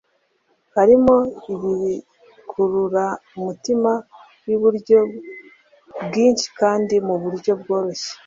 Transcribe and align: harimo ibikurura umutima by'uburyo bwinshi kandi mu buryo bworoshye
harimo 0.75 1.15
ibikurura 1.53 3.05
umutima 3.37 3.91
by'uburyo 4.41 4.99
bwinshi 6.05 6.47
kandi 6.59 6.95
mu 7.07 7.15
buryo 7.23 7.51
bworoshye 7.61 8.11